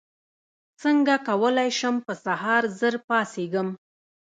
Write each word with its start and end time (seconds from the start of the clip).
څنګه 0.81 1.13
کولی 1.27 1.69
شم 1.79 1.95
په 2.05 2.13
سهار 2.23 2.63
ژر 2.77 2.95
پاڅېږم 3.07 3.69